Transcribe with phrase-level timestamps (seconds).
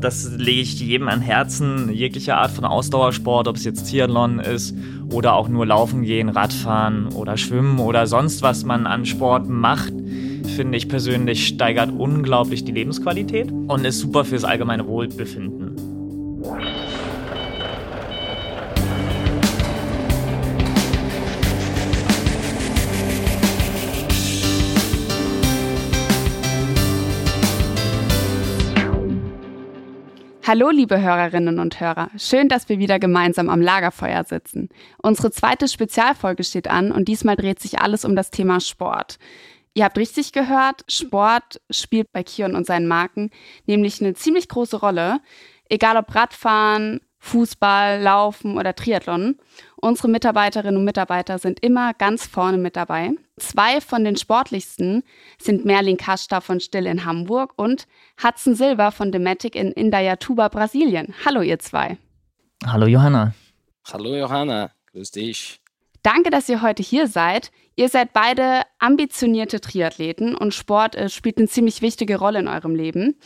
[0.00, 4.74] das lege ich jedem an Herzen, jegliche Art von Ausdauersport, ob es jetzt Triathlon ist
[5.12, 9.92] oder auch nur Laufen gehen, Radfahren oder Schwimmen oder sonst was man an Sport macht,
[10.56, 15.67] finde ich persönlich steigert unglaublich die Lebensqualität und ist super fürs allgemeine Wohlbefinden.
[30.48, 32.08] Hallo, liebe Hörerinnen und Hörer.
[32.16, 34.70] Schön, dass wir wieder gemeinsam am Lagerfeuer sitzen.
[35.02, 39.18] Unsere zweite Spezialfolge steht an und diesmal dreht sich alles um das Thema Sport.
[39.74, 43.28] Ihr habt richtig gehört, Sport spielt bei Kion und seinen Marken
[43.66, 45.20] nämlich eine ziemlich große Rolle.
[45.68, 49.36] Egal ob Radfahren, Fußball, Laufen oder Triathlon.
[49.76, 53.10] Unsere Mitarbeiterinnen und Mitarbeiter sind immer ganz vorne mit dabei.
[53.36, 55.04] Zwei von den sportlichsten
[55.38, 57.86] sind Merlin Kasta von Still in Hamburg und
[58.22, 61.14] Hudson Silva von Dematic in Indaiatuba, Brasilien.
[61.24, 61.98] Hallo ihr zwei.
[62.66, 63.34] Hallo Johanna.
[63.92, 65.60] Hallo Johanna, grüß dich.
[66.02, 67.50] Danke, dass ihr heute hier seid.
[67.76, 72.74] Ihr seid beide ambitionierte Triathleten und Sport äh, spielt eine ziemlich wichtige Rolle in eurem
[72.74, 73.20] Leben.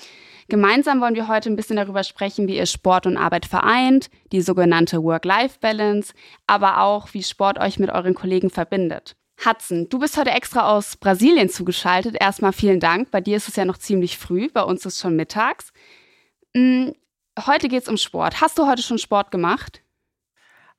[0.53, 4.42] Gemeinsam wollen wir heute ein bisschen darüber sprechen, wie ihr Sport und Arbeit vereint, die
[4.42, 6.12] sogenannte Work-Life-Balance,
[6.47, 9.17] aber auch, wie Sport euch mit euren Kollegen verbindet.
[9.42, 12.17] Hudson, du bist heute extra aus Brasilien zugeschaltet.
[12.20, 13.11] Erstmal vielen Dank.
[13.11, 15.73] Bei dir ist es ja noch ziemlich früh, bei uns ist es schon mittags.
[16.55, 16.92] Hm,
[17.47, 18.42] heute geht es um Sport.
[18.42, 19.80] Hast du heute schon Sport gemacht?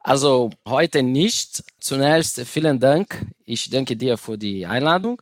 [0.01, 1.63] Also heute nicht.
[1.79, 3.25] Zunächst vielen Dank.
[3.43, 5.19] Ich danke dir für die Einladung.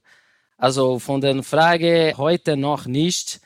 [0.57, 3.39] Also von der Frage heute noch nicht.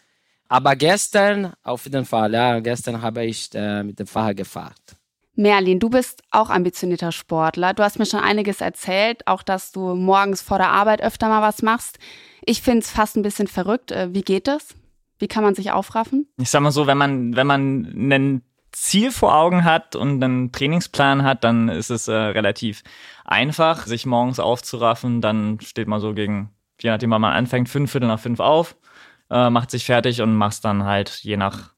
[0.47, 4.73] Aber gestern auf jeden Fall, ja, gestern habe ich äh, mit dem Fahrer gefahren.
[5.35, 7.73] Merlin, du bist auch ambitionierter Sportler.
[7.73, 11.41] Du hast mir schon einiges erzählt, auch dass du morgens vor der Arbeit öfter mal
[11.41, 11.99] was machst.
[12.45, 13.91] Ich finde es fast ein bisschen verrückt.
[13.91, 14.75] Äh, wie geht das?
[15.19, 16.27] Wie kann man sich aufraffen?
[16.37, 20.51] Ich sag mal so, wenn man, wenn man einen Ziel vor Augen hat und einen
[20.51, 22.83] Trainingsplan hat, dann ist es äh, relativ
[23.23, 25.21] einfach, sich morgens aufzuraffen.
[25.21, 28.75] Dann steht man so gegen, je nachdem, wann man anfängt, fünf Viertel nach fünf auf
[29.29, 31.73] äh, macht sich fertig und macht dann halt je nach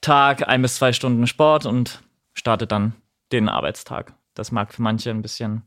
[0.00, 2.02] Tag ein bis zwei Stunden Sport und
[2.34, 2.94] startet dann
[3.30, 4.14] den Arbeitstag.
[4.34, 5.62] Das mag für manche ein bisschen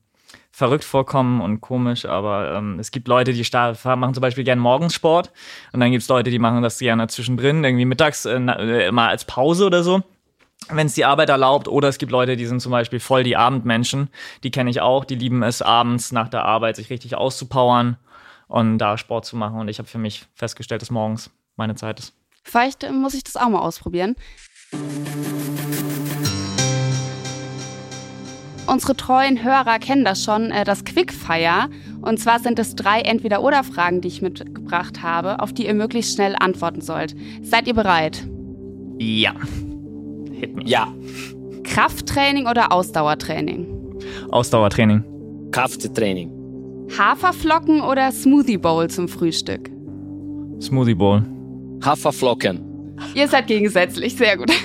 [0.51, 4.93] verrückt vorkommen und komisch, aber ähm, es gibt Leute, die machen zum Beispiel gerne morgens
[4.93, 5.31] Sport
[5.71, 9.09] und dann gibt es Leute, die machen das gerne zwischendrin, irgendwie mittags äh, äh mal
[9.09, 10.03] als Pause oder so
[10.69, 11.67] wenn es die Arbeit erlaubt.
[11.67, 14.09] Oder es gibt Leute, die sind zum Beispiel voll die Abendmenschen.
[14.43, 15.05] Die kenne ich auch.
[15.05, 17.97] Die lieben es, abends nach der Arbeit sich richtig auszupowern
[18.47, 19.59] und da Sport zu machen.
[19.59, 22.13] Und ich habe für mich festgestellt, dass morgens meine Zeit ist.
[22.43, 24.15] Vielleicht muss ich das auch mal ausprobieren.
[28.67, 31.69] Unsere treuen Hörer kennen das schon, äh, das Quickfire.
[32.01, 36.35] Und zwar sind es drei Entweder-Oder-Fragen, die ich mitgebracht habe, auf die ihr möglichst schnell
[36.39, 37.15] antworten sollt.
[37.41, 38.27] Seid ihr bereit?
[38.97, 39.33] Ja.
[40.31, 40.63] Hit me.
[40.65, 40.87] Ja.
[41.63, 43.67] Krafttraining oder Ausdauertraining?
[44.31, 45.03] Ausdauertraining.
[45.51, 46.44] Krafttraining.
[46.97, 49.69] Haferflocken oder Smoothie Bowl zum Frühstück?
[50.61, 51.23] Smoothie Bowl.
[51.83, 52.61] Haferflocken.
[53.13, 54.49] Ihr seid gegensätzlich, sehr gut.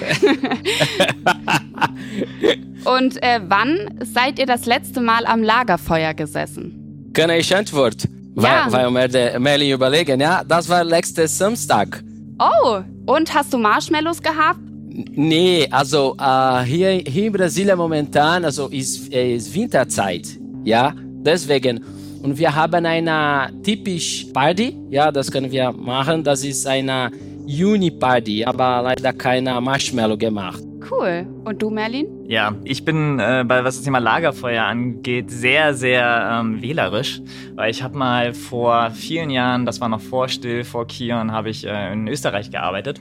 [2.84, 7.10] Und äh, wann seid ihr das letzte Mal am Lagerfeuer gesessen?
[7.12, 8.32] Kann ich antworten?
[8.36, 8.66] Ja.
[8.70, 12.02] Weil, weil wir Melly überlegen, ja, das war letzte Samstag.
[12.38, 14.60] Oh, und hast du Marshmallows gehabt?
[14.92, 20.26] Nee, also äh, hier, hier in Brasilien momentan, also ist, ist Winterzeit,
[20.64, 21.80] ja, deswegen
[22.22, 26.22] und wir haben eine typisch Party, ja, das können wir machen.
[26.22, 27.10] Das ist eine
[27.46, 30.62] Juni-Party, aber leider keine Marshmallow gemacht.
[30.90, 31.26] Cool.
[31.44, 32.06] Und du, Merlin?
[32.26, 37.20] Ja, ich bin, äh, bei was das Thema Lagerfeuer angeht, sehr, sehr ähm, wählerisch.
[37.54, 41.50] Weil ich habe mal vor vielen Jahren, das war noch vor Still, vor Kion, habe
[41.50, 43.00] ich äh, in Österreich gearbeitet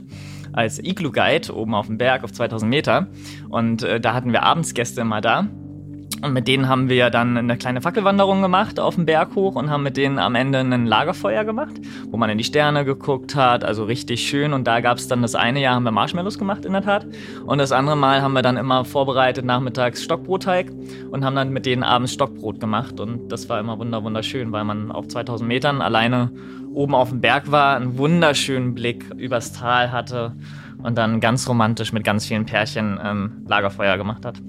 [0.52, 3.08] als Iglu-Guide oben auf dem Berg auf 2000 Meter.
[3.48, 5.46] Und äh, da hatten wir Abendsgäste immer da.
[6.22, 9.70] Und mit denen haben wir dann eine kleine Fackelwanderung gemacht auf dem Berg hoch und
[9.70, 11.74] haben mit denen am Ende ein Lagerfeuer gemacht,
[12.10, 14.52] wo man in die Sterne geguckt hat, also richtig schön.
[14.52, 17.06] Und da gab es dann das eine Jahr haben wir Marshmallows gemacht in der Tat.
[17.46, 20.70] Und das andere Mal haben wir dann immer vorbereitet nachmittags Stockbrotteig
[21.10, 23.00] und haben dann mit denen abends Stockbrot gemacht.
[23.00, 26.30] Und das war immer wunderschön, weil man auf 2000 Metern alleine
[26.74, 30.36] oben auf dem Berg war, einen wunderschönen Blick übers Tal hatte
[30.82, 34.40] und dann ganz romantisch mit ganz vielen Pärchen ähm, Lagerfeuer gemacht hat.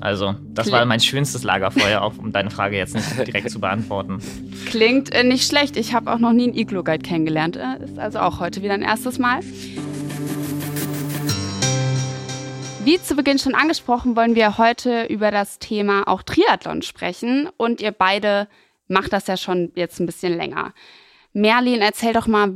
[0.00, 0.78] Also, das Klingt.
[0.78, 4.20] war mein schönstes Lagerfeuer, auch um deine Frage jetzt nicht direkt zu beantworten.
[4.66, 5.76] Klingt äh, nicht schlecht.
[5.76, 7.56] Ich habe auch noch nie einen Iglo-Guide kennengelernt.
[7.56, 9.40] Äh, ist also auch heute wieder ein erstes Mal.
[12.82, 17.50] Wie zu Beginn schon angesprochen, wollen wir heute über das Thema auch Triathlon sprechen.
[17.58, 18.48] Und ihr beide
[18.88, 20.72] macht das ja schon jetzt ein bisschen länger.
[21.34, 22.50] Merlin, erzähl doch mal,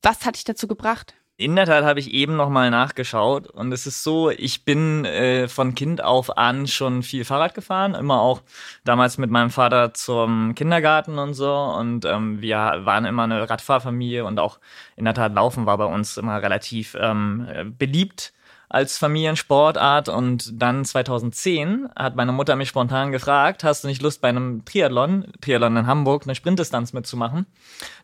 [0.00, 1.14] was hat dich dazu gebracht?
[1.38, 5.04] In der Tat habe ich eben noch mal nachgeschaut und es ist so, ich bin
[5.04, 8.40] äh, von Kind auf an schon viel Fahrrad gefahren, immer auch
[8.84, 14.24] damals mit meinem Vater zum Kindergarten und so und ähm, wir waren immer eine Radfahrfamilie
[14.24, 14.58] und auch
[14.96, 18.32] in der Tat Laufen war bei uns immer relativ ähm, beliebt
[18.70, 24.22] als Familiensportart und dann 2010 hat meine Mutter mich spontan gefragt, hast du nicht Lust
[24.22, 27.44] bei einem Triathlon, Triathlon in Hamburg, eine Sprintdistanz mitzumachen?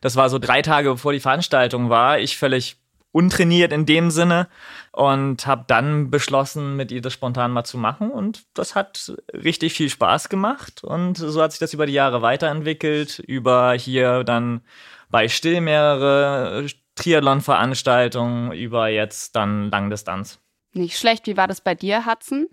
[0.01, 2.77] Das war so drei Tage bevor die Veranstaltung war, ich völlig
[3.13, 4.49] untrainiert in dem Sinne
[4.91, 9.73] und habe dann beschlossen, mit ihr das spontan mal zu machen und das hat richtig
[9.73, 14.61] viel Spaß gemacht und so hat sich das über die Jahre weiterentwickelt, über hier dann
[15.09, 16.65] bei Still mehrere
[16.95, 20.39] Triathlon-Veranstaltungen, über jetzt dann Langdistanz.
[20.73, 22.47] Nicht schlecht, wie war das bei dir, Hudson?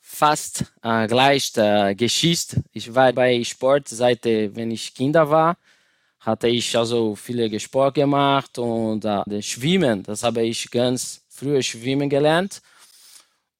[0.00, 2.64] Fast äh, gleich äh, Geschichte.
[2.72, 5.56] Ich war bei Sport seit, äh, wenn ich Kinder war
[6.22, 12.08] hatte ich also viele Sport gemacht und äh, Schwimmen, das habe ich ganz früh schwimmen
[12.08, 12.62] gelernt.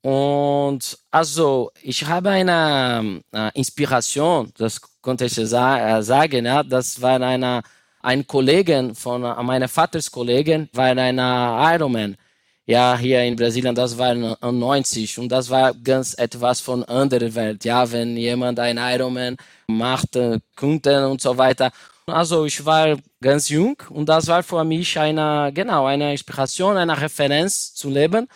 [0.03, 7.01] Und also ich habe eine äh, Inspiration, das konnte ich sa äh, sagen, ja, das
[7.01, 7.63] war eine,
[8.01, 12.17] ein Kollegen von äh, meiner Vaters Kollegen, war einer Ironman.
[12.65, 17.65] Ja, hier in Brasilien, das war 90 und das war ganz etwas von anderer Welt.
[17.65, 19.37] Ja, wenn jemand ein Ironman
[19.67, 20.17] macht,
[20.57, 21.73] Kunden und so weiter.
[22.13, 27.01] Also ich war ganz jung und das war für mich eine, genau, eine Inspiration, eine
[27.01, 28.29] Referenz zu leben.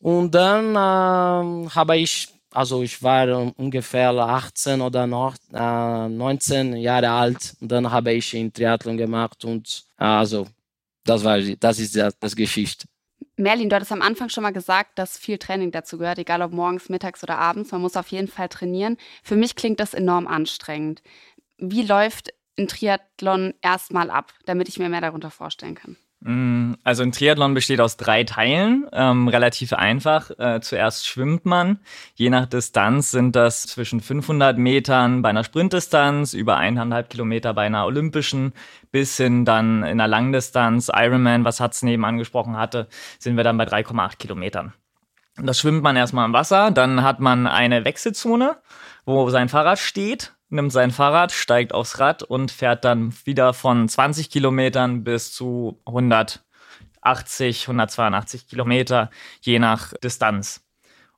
[0.00, 7.10] Und dann äh, habe ich, also ich war ungefähr 18 oder noch äh, 19 Jahre
[7.10, 10.48] alt und dann habe ich in Triathlon gemacht und äh, also
[11.04, 12.86] das war, das ist das, das Geschichte.
[13.36, 16.52] Merlin, du hattest am Anfang schon mal gesagt, dass viel Training dazu gehört, egal ob
[16.52, 17.70] morgens, mittags oder abends.
[17.70, 18.96] Man muss auf jeden Fall trainieren.
[19.22, 21.02] Für mich klingt das enorm anstrengend.
[21.58, 25.96] Wie läuft ein Triathlon erstmal ab, damit ich mir mehr darunter vorstellen kann?
[26.20, 30.30] Mm, also ein Triathlon besteht aus drei Teilen, ähm, relativ einfach.
[30.38, 31.80] Äh, zuerst schwimmt man.
[32.14, 37.66] Je nach Distanz sind das zwischen 500 Metern bei einer Sprintdistanz, über eineinhalb Kilometer bei
[37.66, 38.54] einer olympischen,
[38.90, 42.88] bis hin dann in einer Langdistanz, Ironman, was Hatz neben angesprochen hatte,
[43.18, 44.72] sind wir dann bei 3,8 Kilometern.
[45.36, 48.56] Das schwimmt man erstmal im Wasser, dann hat man eine Wechselzone,
[49.04, 53.88] wo sein Fahrrad steht nimmt sein Fahrrad, steigt aufs Rad und fährt dann wieder von
[53.88, 59.10] 20 Kilometern bis zu 180, 182 Kilometer,
[59.40, 60.62] je nach Distanz.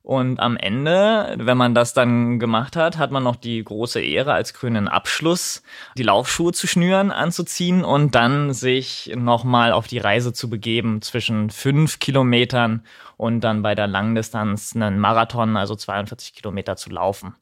[0.01, 4.33] Und am Ende, wenn man das dann gemacht hat, hat man noch die große Ehre,
[4.33, 5.61] als grünen Abschluss
[5.97, 11.49] die Laufschuhe zu schnüren, anzuziehen und dann sich nochmal auf die Reise zu begeben zwischen
[11.49, 12.83] fünf Kilometern
[13.17, 17.35] und dann bei der Langdistanz einen Marathon, also 42 Kilometer zu laufen.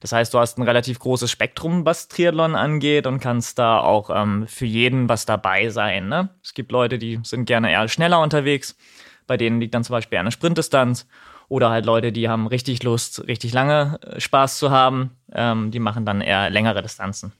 [0.00, 4.10] Das heißt, du hast ein relativ großes Spektrum, was Triathlon angeht und kannst da auch
[4.10, 6.08] ähm, für jeden was dabei sein.
[6.08, 6.30] Ne?
[6.42, 8.76] Es gibt Leute, die sind gerne eher schneller unterwegs.
[9.26, 11.06] Bei denen liegt dann zum Beispiel eine Sprintdistanz.
[11.48, 15.16] Oder halt Leute, die haben richtig Lust, richtig lange äh, Spaß zu haben.
[15.32, 17.32] Ähm, die machen dann eher längere Distanzen.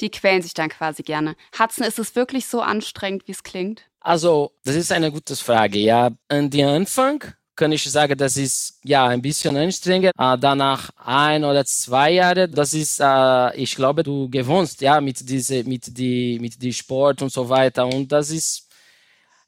[0.00, 1.36] Die quälen sich dann quasi gerne.
[1.58, 3.90] Hudson, ist es wirklich so anstrengend, wie es klingt?
[4.00, 5.78] Also, das ist eine gute Frage.
[5.78, 7.24] Ja, an den Anfang
[7.60, 10.12] kann ich sagen, das ist ja ein bisschen anstrengend.
[10.18, 15.28] Äh, danach ein oder zwei Jahre, das ist, äh, ich glaube, du gewohnst ja mit
[15.28, 17.86] diese, mit die, mit die Sport und so weiter.
[17.86, 18.66] Und das ist,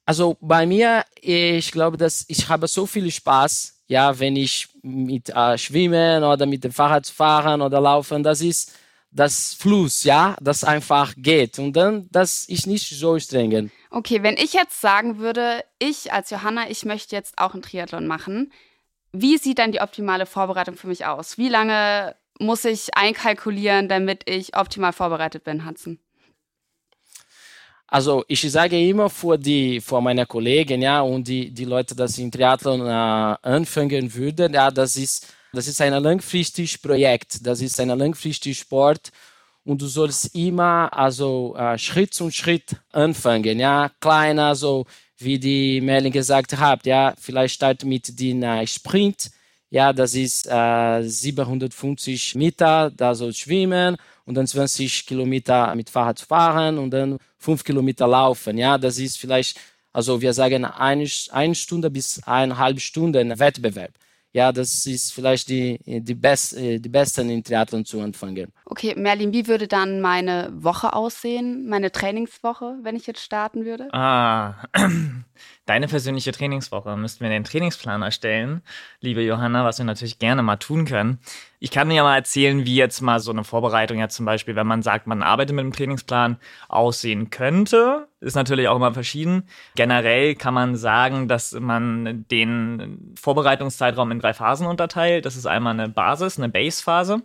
[0.05, 5.31] also bei mir, ich glaube, dass ich habe so viel Spaß, ja, wenn ich mit
[5.31, 8.73] äh, Schwimmen oder mit dem Fahrrad fahren oder laufen, das ist
[9.13, 11.59] das Fluss, ja, das einfach geht.
[11.59, 13.71] Und dann, das ist nicht so streng.
[13.91, 18.07] Okay, wenn ich jetzt sagen würde, ich als Johanna, ich möchte jetzt auch einen Triathlon
[18.07, 18.53] machen,
[19.13, 21.37] wie sieht dann die optimale Vorbereitung für mich aus?
[21.37, 26.01] Wie lange muss ich einkalkulieren, damit ich optimal vorbereitet bin, Hansen?
[27.87, 32.23] Also ich sage immer vor die vor meine Kollegen, ja, und die die Leute, die
[32.23, 37.79] in Triathlon äh, anfangen würden, ja, das ist das ist ein langfristiges Projekt, das ist
[37.81, 39.11] ein langfristiger Sport.
[39.65, 44.87] Und du sollst immer also äh, Schritt zum Schritt anfangen, ja, kleiner, so
[45.19, 49.31] wie die Merlin gesagt hat, ja, vielleicht start mit dem äh, Sprint,
[49.71, 56.21] ja, das ist äh, 750 Meter, da soll schwimmen und dann 20 Kilometer mit Fahrrad
[56.21, 59.61] fahren und dann 5 Kilometer laufen, ja, das ist vielleicht,
[59.93, 63.93] also wir sagen eine, eine Stunde bis eineinhalb Stunden Wettbewerb
[64.33, 68.51] ja, das ist vielleicht die, die, best, die besten in Triathlon zu anfangen.
[68.65, 73.93] Okay, Merlin, wie würde dann meine Woche aussehen, meine Trainingswoche, wenn ich jetzt starten würde?
[73.93, 74.55] Ah,
[75.67, 76.97] deine persönliche Trainingswoche.
[76.97, 78.63] Müssten wir den Trainingsplan erstellen,
[79.01, 81.19] liebe Johanna, was wir natürlich gerne mal tun können.
[81.59, 84.57] Ich kann dir ja mal erzählen, wie jetzt mal so eine Vorbereitung ja zum Beispiel,
[84.57, 88.09] wenn man sagt, man arbeitet mit einem Trainingsplan, aussehen könnte.
[88.23, 89.43] Ist natürlich auch immer verschieden.
[89.75, 95.27] Generell kann man sagen, dass man den Vorbereitungszeitraum in drei Phasen unterteilt.
[95.27, 97.23] Das ist einmal eine Basis, eine Base-Phase,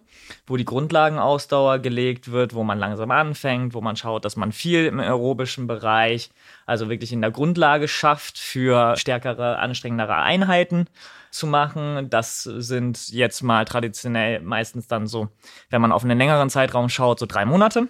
[0.47, 4.85] wo die Grundlagenausdauer gelegt wird, wo man langsam anfängt, wo man schaut, dass man viel
[4.85, 6.31] im aerobischen Bereich,
[6.65, 10.87] also wirklich in der Grundlage schafft für stärkere, anstrengendere Einheiten
[11.29, 12.09] zu machen.
[12.09, 15.29] Das sind jetzt mal traditionell meistens dann so,
[15.69, 17.87] wenn man auf einen längeren Zeitraum schaut, so drei Monate.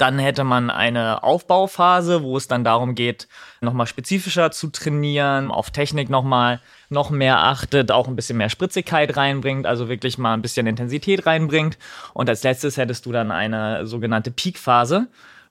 [0.00, 3.28] Dann hätte man eine Aufbauphase, wo es dann darum geht,
[3.60, 9.14] nochmal spezifischer zu trainieren, auf Technik nochmal noch mehr achtet, auch ein bisschen mehr Spritzigkeit
[9.18, 11.76] reinbringt, also wirklich mal ein bisschen Intensität reinbringt.
[12.14, 15.06] Und als letztes hättest du dann eine sogenannte Peak-Phase,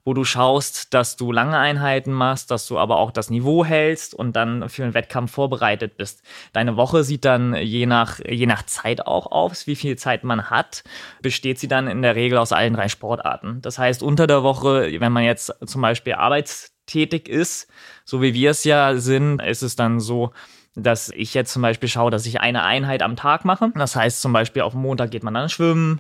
[0.06, 4.14] wo du schaust, dass du lange Einheiten machst, dass du aber auch das Niveau hältst
[4.14, 6.24] und dann für einen Wettkampf vorbereitet bist.
[6.54, 10.50] Deine Woche sieht dann je nach, je nach Zeit auch aus, wie viel Zeit man
[10.50, 10.84] hat,
[11.22, 13.62] besteht sie dann in der Regel aus allen drei Sportarten.
[13.62, 17.70] Das heißt, unter der Woche, wenn man jetzt zum Beispiel arbeitstätig ist,
[18.06, 20.32] so wie wir es ja sind, ist es dann so,
[20.76, 23.72] dass ich jetzt zum Beispiel schaue, dass ich eine Einheit am Tag mache.
[23.76, 26.00] Das heißt zum Beispiel auf Montag geht man dann schwimmen,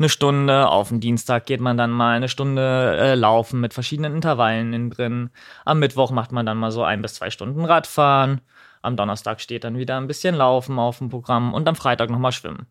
[0.00, 0.68] eine Stunde.
[0.68, 4.90] Auf den Dienstag geht man dann mal eine Stunde äh, laufen mit verschiedenen Intervallen innen
[4.90, 5.30] drin.
[5.64, 8.40] Am Mittwoch macht man dann mal so ein bis zwei Stunden Radfahren.
[8.82, 12.32] Am Donnerstag steht dann wieder ein bisschen Laufen auf dem Programm und am Freitag nochmal
[12.32, 12.66] schwimmen.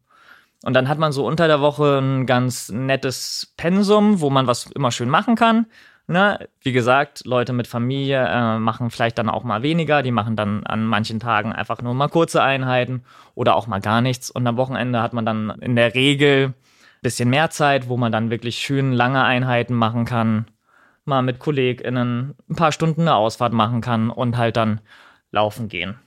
[0.64, 4.66] Und dann hat man so unter der Woche ein ganz nettes Pensum, wo man was
[4.72, 5.68] immer schön machen kann.
[6.08, 6.50] Ne?
[6.62, 10.02] Wie gesagt, Leute mit Familie äh, machen vielleicht dann auch mal weniger.
[10.02, 13.04] Die machen dann an manchen Tagen einfach nur mal kurze Einheiten
[13.36, 14.32] oder auch mal gar nichts.
[14.32, 16.56] Und am Wochenende hat man dann in der Regel
[17.02, 20.46] bisschen mehr Zeit, wo man dann wirklich schön lange Einheiten machen kann,
[21.06, 24.82] mal mit KollegInnen ein paar Stunden eine Ausfahrt machen kann und halt dann
[25.32, 26.00] laufen gehen.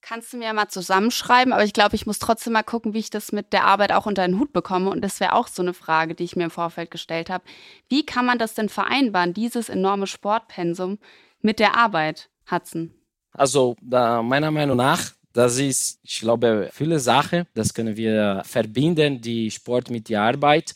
[0.00, 3.10] Kannst du mir mal zusammenschreiben, aber ich glaube, ich muss trotzdem mal gucken, wie ich
[3.10, 4.90] das mit der Arbeit auch unter den Hut bekomme.
[4.90, 7.44] Und das wäre auch so eine Frage, die ich mir im Vorfeld gestellt habe.
[7.88, 10.98] Wie kann man das denn vereinbaren, dieses enorme Sportpensum
[11.42, 12.94] mit der Arbeit, Hudson?
[13.32, 17.46] Also, da, meiner Meinung nach das ist, ich glaube, viele Sachen.
[17.54, 20.74] Das können wir verbinden, die Sport mit der Arbeit.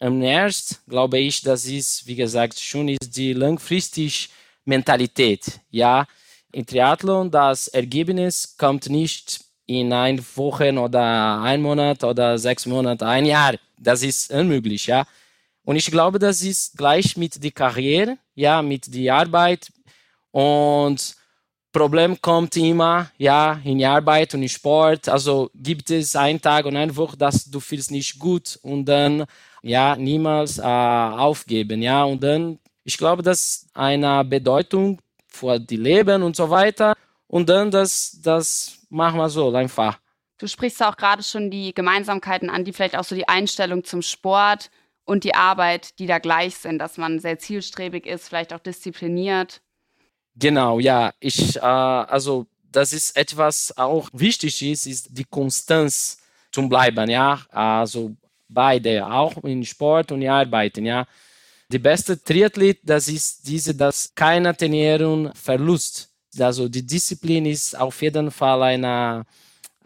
[0.00, 4.30] Am erst glaube ich, das ist, wie gesagt, schon ist die langfristige
[4.64, 5.60] Mentalität.
[5.70, 6.06] Ja,
[6.52, 13.06] im Triathlon, das Ergebnis kommt nicht in ein Wochen oder ein Monat oder sechs Monate,
[13.06, 13.56] ein Jahr.
[13.76, 15.06] Das ist unmöglich, ja.
[15.64, 19.70] Und ich glaube, das ist gleich mit der Karriere, ja, mit der Arbeit.
[20.30, 21.17] Und
[21.72, 25.08] Problem kommt immer, ja, in Arbeit und in Sport.
[25.08, 29.24] Also gibt es einen Tag und eine Woche, dass du fühlst nicht gut und dann,
[29.62, 32.04] ja, niemals äh, aufgeben, ja.
[32.04, 36.94] Und dann, ich glaube, das eine Bedeutung für die Leben und so weiter.
[37.26, 39.98] Und dann, das, das machen wir so einfach.
[40.38, 44.02] Du sprichst auch gerade schon die Gemeinsamkeiten an, die vielleicht auch so die Einstellung zum
[44.02, 44.70] Sport
[45.04, 49.60] und die Arbeit, die da gleich sind, dass man sehr zielstrebig ist, vielleicht auch diszipliniert.
[50.38, 51.12] Genau, ja.
[51.20, 56.18] Ich, äh, also das ist etwas auch wichtig ist, ist die Konstanz
[56.52, 57.40] zum Bleiben, ja.
[57.50, 58.14] Also
[58.48, 61.06] beide, auch in Sport und in Arbeiten, ja.
[61.70, 66.08] Die beste Triathlet, das ist diese, dass keine Trainierung Verlust.
[66.38, 69.24] Also die Disziplin ist auf jeden Fall eine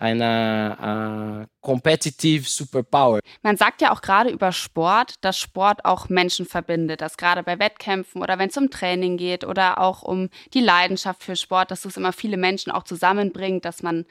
[0.02, 3.20] eine äh, competitive Superpower.
[3.42, 7.60] Man sagt ja auch gerade über Sport, dass Sport auch Menschen verbindet, dass gerade bei
[7.60, 11.84] Wettkämpfen oder wenn es um Training geht oder auch um die Leidenschaft für Sport, dass
[11.84, 14.04] es immer viele Menschen auch zusammenbringt, dass man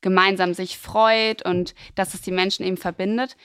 [0.00, 3.36] gemeinsam sich freut und dass es die Menschen eben verbindet.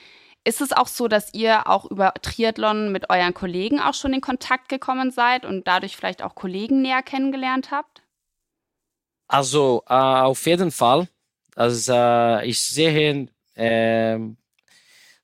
[0.44, 4.20] Ist es auch so, dass ihr auch über Triathlon mit euren Kollegen auch schon in
[4.20, 8.02] Kontakt gekommen seid und dadurch vielleicht auch Kollegen näher kennengelernt habt?
[9.26, 11.08] Also äh, auf jeden Fall.
[11.58, 14.18] Also ich sehe, äh,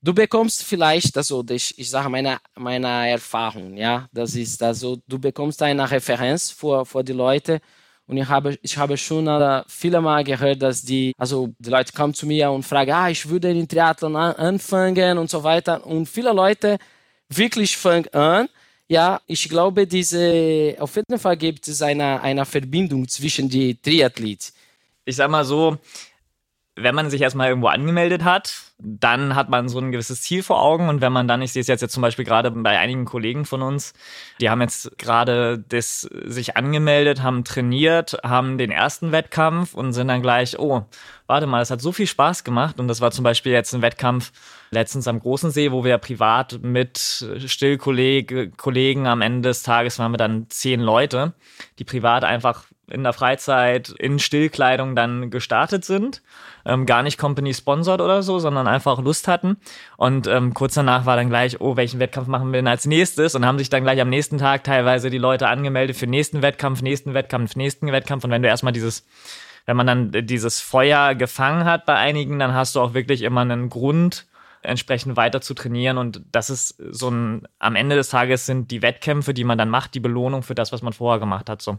[0.03, 5.21] du bekommst vielleicht, also ich, ich sage meine, meine Erfahrung, ja, das ist also, du
[5.21, 7.61] bekommst eine Referenz für, für die Leute
[8.09, 11.93] und ich habe, ich habe schon äh, viele Mal gehört, dass die, also die Leute
[11.93, 15.87] kommen zu mir und fragen, ah, ich würde den Triathlon an, anfangen und so weiter
[15.87, 16.79] und viele Leute
[17.29, 18.49] wirklich fangen an,
[18.89, 24.53] ja, ich glaube, diese, auf jeden Fall gibt es eine, eine Verbindung zwischen die Triathleten.
[25.05, 25.79] Ich sag mal so,
[26.77, 30.61] wenn man sich erstmal irgendwo angemeldet hat, dann hat man so ein gewisses Ziel vor
[30.61, 30.89] Augen.
[30.89, 33.45] Und wenn man dann, ich sehe es jetzt, jetzt zum Beispiel gerade bei einigen Kollegen
[33.45, 33.95] von uns,
[34.41, 40.09] die haben jetzt gerade das sich angemeldet, haben trainiert, haben den ersten Wettkampf und sind
[40.09, 40.85] dann gleich, oh,
[41.29, 42.81] warte mal, das hat so viel Spaß gemacht.
[42.81, 44.33] Und das war zum Beispiel jetzt ein Wettkampf
[44.71, 46.99] letztens am Großen See, wo wir privat mit
[47.47, 51.35] Stillkollegen am Ende des Tages waren wir dann zehn Leute,
[51.79, 56.23] die privat einfach in der Freizeit in Stillkleidung dann gestartet sind.
[56.67, 59.57] Ähm, gar nicht Company sponsored oder so, sondern einfach Lust hatten.
[59.97, 63.35] Und ähm, kurz danach war dann gleich, oh, welchen Wettkampf machen wir denn als nächstes?
[63.35, 66.83] Und haben sich dann gleich am nächsten Tag teilweise die Leute angemeldet für nächsten Wettkampf,
[66.83, 68.25] nächsten Wettkampf, nächsten Wettkampf.
[68.25, 69.05] Und wenn du erstmal dieses
[69.67, 73.41] wenn man dann dieses Feuer gefangen hat bei einigen, dann hast du auch wirklich immer
[73.41, 74.27] einen Grund,
[74.65, 75.99] entsprechend weiter zu trainieren.
[75.99, 79.69] Und das ist so ein, am Ende des Tages sind die Wettkämpfe, die man dann
[79.69, 81.63] macht, die Belohnung für das, was man vorher gemacht hat.
[81.63, 81.79] So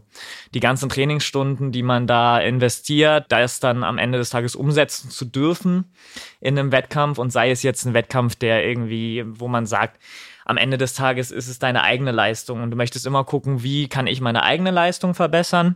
[0.54, 5.10] die ganzen Trainingsstunden, die man da investiert, da ist dann am Ende des Tages umsetzen
[5.10, 5.92] zu dürfen
[6.40, 10.00] in einem Wettkampf und sei es jetzt ein Wettkampf, der irgendwie, wo man sagt,
[10.44, 13.88] am Ende des Tages ist es deine eigene Leistung und du möchtest immer gucken, wie
[13.88, 15.74] kann ich meine eigene Leistung verbessern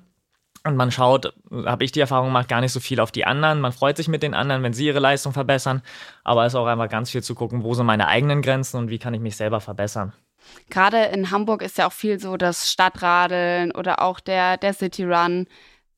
[0.64, 3.60] und man schaut, habe ich die Erfahrung gemacht, gar nicht so viel auf die anderen.
[3.60, 5.82] Man freut sich mit den anderen, wenn sie ihre Leistung verbessern.
[6.22, 8.90] Aber es ist auch einfach ganz viel zu gucken, wo sind meine eigenen Grenzen und
[8.90, 10.12] wie kann ich mich selber verbessern.
[10.68, 15.04] Gerade in Hamburg ist ja auch viel so das Stadtradeln oder auch der, der City
[15.04, 15.46] Run.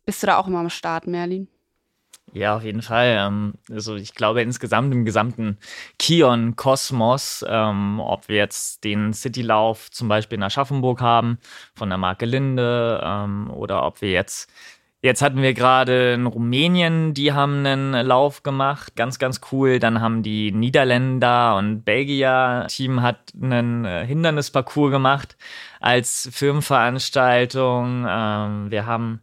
[0.04, 1.49] Bist du da auch immer am Start, Merlin?
[2.34, 3.14] Ja, auf jeden Fall.
[3.18, 5.58] Ähm, also ich glaube insgesamt im gesamten
[5.98, 11.38] Kion-Kosmos, ähm, ob wir jetzt den Citylauf zum Beispiel in Aschaffenburg haben
[11.74, 14.50] von der Marke Linde ähm, oder ob wir jetzt
[15.04, 19.80] Jetzt hatten wir gerade in Rumänien, die haben einen Lauf gemacht, ganz, ganz cool.
[19.80, 25.36] Dann haben die Niederländer und Belgier Team hat einen äh, Hindernisparcours gemacht
[25.80, 28.06] als Firmenveranstaltung.
[28.08, 29.22] Ähm, wir haben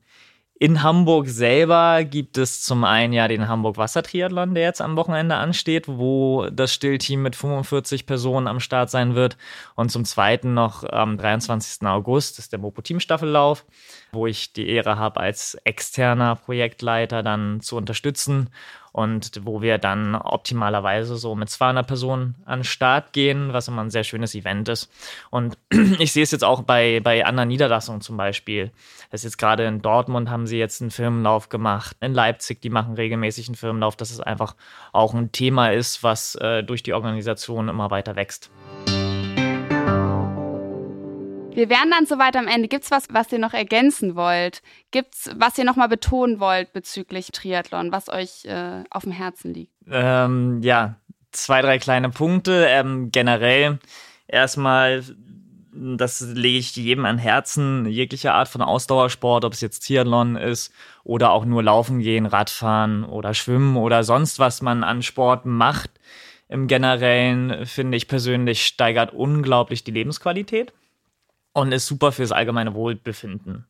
[0.61, 5.35] in Hamburg selber gibt es zum einen ja den Hamburg Wassertriathlon, der jetzt am Wochenende
[5.35, 9.37] ansteht, wo das Stillteam mit 45 Personen am Start sein wird.
[9.75, 11.87] Und zum zweiten noch am 23.
[11.87, 13.65] August ist der Mopo Team Staffellauf,
[14.11, 18.49] wo ich die Ehre habe, als externer Projektleiter dann zu unterstützen
[18.91, 23.83] und wo wir dann optimalerweise so mit 200 Personen an den Start gehen, was immer
[23.83, 24.91] ein sehr schönes Event ist.
[25.29, 25.57] Und
[25.99, 28.71] ich sehe es jetzt auch bei, bei anderen Niederlassungen zum Beispiel.
[29.11, 32.69] Das ist jetzt gerade in Dortmund haben sie jetzt einen Firmenlauf gemacht, in Leipzig, die
[32.69, 34.55] machen regelmäßig einen Firmenlauf, dass es einfach
[34.91, 38.51] auch ein Thema ist, was äh, durch die Organisation immer weiter wächst.
[41.59, 42.69] Wir wären dann soweit am Ende.
[42.69, 44.61] Gibt es was, was ihr noch ergänzen wollt?
[44.91, 49.53] Gibt es, was ihr nochmal betonen wollt bezüglich Triathlon, was euch äh, auf dem Herzen
[49.53, 49.73] liegt?
[49.91, 50.95] Ähm, ja,
[51.33, 52.65] zwei, drei kleine Punkte.
[52.69, 53.79] Ähm, generell
[54.25, 55.03] erstmal,
[55.73, 60.71] das lege ich jedem an Herzen, jegliche Art von Ausdauersport, ob es jetzt Triathlon ist
[61.03, 65.91] oder auch nur Laufen gehen, Radfahren oder Schwimmen oder sonst was man an Sport macht.
[66.47, 70.71] Im Generellen finde ich persönlich steigert unglaublich die Lebensqualität
[71.53, 73.65] und ist super fürs allgemeine Wohlbefinden.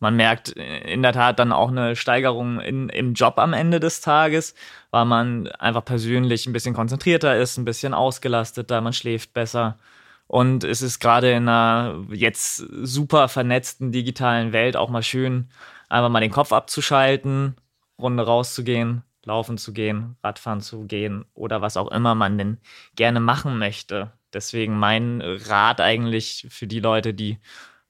[0.00, 4.00] Man merkt in der Tat dann auch eine Steigerung in, im Job am Ende des
[4.00, 4.54] Tages,
[4.90, 9.78] weil man einfach persönlich ein bisschen konzentrierter ist, ein bisschen ausgelasteter, man schläft besser.
[10.26, 15.48] Und es ist gerade in einer jetzt super vernetzten digitalen Welt auch mal schön,
[15.88, 17.56] einfach mal den Kopf abzuschalten,
[17.98, 22.58] Runde rauszugehen, laufen zu gehen, Radfahren zu gehen oder was auch immer man denn
[22.96, 24.12] gerne machen möchte.
[24.34, 27.38] Deswegen mein Rat eigentlich für die Leute, die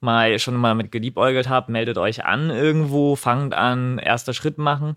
[0.00, 4.96] mal schon mal mit geliebäugelt haben, meldet euch an irgendwo, fangt an, erster Schritt machen.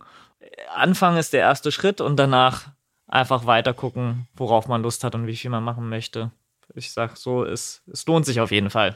[0.75, 2.67] Anfang ist der erste Schritt und danach
[3.07, 6.31] einfach weiter gucken, worauf man Lust hat und wie viel man machen möchte.
[6.75, 8.95] Ich sag so, es, es lohnt sich auf jeden Fall.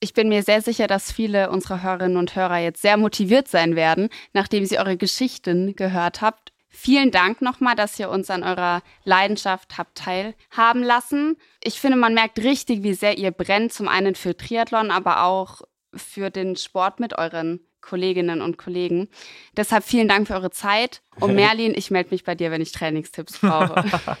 [0.00, 3.76] Ich bin mir sehr sicher, dass viele unserer Hörerinnen und Hörer jetzt sehr motiviert sein
[3.76, 8.82] werden, nachdem sie eure Geschichten gehört habt Vielen Dank nochmal, dass ihr uns an eurer
[9.04, 11.36] Leidenschaft habt teilhaben lassen.
[11.62, 15.60] Ich finde, man merkt richtig, wie sehr ihr brennt, zum einen für Triathlon, aber auch
[15.94, 19.08] für den Sport mit euren Kolleginnen und Kollegen.
[19.54, 21.02] Deshalb vielen Dank für eure Zeit.
[21.20, 23.84] Und Merlin, ich melde mich bei dir, wenn ich Trainingstipps brauche.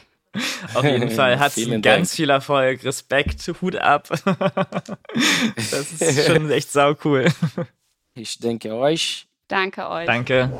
[0.74, 2.08] Auf jeden Fall hat ganz Dank.
[2.08, 4.08] viel Erfolg, Respekt, Hut ab.
[5.56, 7.26] das ist schon echt sau cool.
[8.14, 9.26] Ich denke euch.
[9.48, 10.06] Danke euch.
[10.06, 10.50] Danke.